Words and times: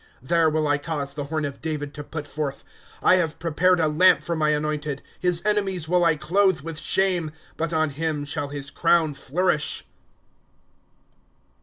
"There 0.33 0.49
will 0.49 0.67
I 0.67 0.79
cause 0.79 1.13
the 1.13 1.25
horn 1.25 1.45
of 1.45 1.61
David 1.61 1.93
to 1.93 2.03
put 2.03 2.25
forth; 2.27 2.63
I 3.03 3.17
have 3.17 3.37
prepared 3.37 3.79
a 3.79 3.87
lamp 3.87 4.23
for 4.23 4.35
my 4.35 4.49
anointed, 4.49 5.03
^s 5.03 5.03
His 5.19 5.45
enemies 5.45 5.87
will 5.87 6.01
1 6.01 6.17
clothe 6.17 6.61
with 6.61 6.79
shame; 6.79 7.31
But 7.55 7.71
on 7.71 7.91
him 7.91 8.25
shall 8.25 8.49
his 8.49 8.71
crown 8.71 9.13
flourish. 9.13 9.85